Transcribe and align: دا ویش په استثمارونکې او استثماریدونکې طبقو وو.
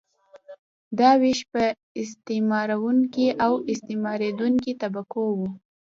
دا 0.99 1.11
ویش 1.21 1.39
په 1.53 1.63
استثمارونکې 2.01 3.27
او 3.45 3.53
استثماریدونکې 3.71 4.71
طبقو 4.81 5.23
وو. 5.37 5.47